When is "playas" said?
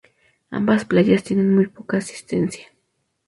0.85-1.23